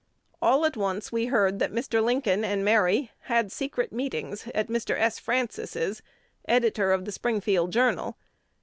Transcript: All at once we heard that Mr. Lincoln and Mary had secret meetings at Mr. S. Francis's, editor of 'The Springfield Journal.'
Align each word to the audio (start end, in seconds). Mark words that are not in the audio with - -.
All 0.41 0.65
at 0.65 0.75
once 0.75 1.11
we 1.11 1.27
heard 1.27 1.59
that 1.59 1.71
Mr. 1.71 2.03
Lincoln 2.03 2.43
and 2.43 2.65
Mary 2.65 3.11
had 3.25 3.51
secret 3.51 3.91
meetings 3.93 4.47
at 4.55 4.65
Mr. 4.67 4.97
S. 4.97 5.19
Francis's, 5.19 6.01
editor 6.47 6.91
of 6.91 7.05
'The 7.05 7.11
Springfield 7.11 7.71
Journal.' 7.71 8.17